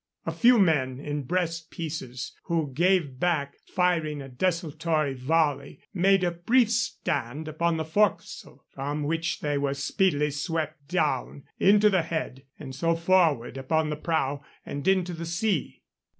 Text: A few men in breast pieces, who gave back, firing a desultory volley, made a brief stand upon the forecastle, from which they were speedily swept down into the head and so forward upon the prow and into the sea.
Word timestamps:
A 0.25 0.31
few 0.31 0.57
men 0.57 0.99
in 0.99 1.25
breast 1.25 1.69
pieces, 1.69 2.31
who 2.45 2.73
gave 2.73 3.19
back, 3.19 3.57
firing 3.67 4.19
a 4.19 4.27
desultory 4.27 5.13
volley, 5.13 5.79
made 5.93 6.23
a 6.23 6.31
brief 6.31 6.71
stand 6.71 7.47
upon 7.47 7.77
the 7.77 7.85
forecastle, 7.85 8.65
from 8.73 9.03
which 9.03 9.41
they 9.41 9.59
were 9.59 9.75
speedily 9.75 10.31
swept 10.31 10.87
down 10.87 11.43
into 11.59 11.87
the 11.91 12.01
head 12.01 12.47
and 12.57 12.73
so 12.73 12.95
forward 12.95 13.57
upon 13.59 13.91
the 13.91 13.95
prow 13.95 14.43
and 14.65 14.87
into 14.87 15.13
the 15.13 15.27
sea. 15.27 15.83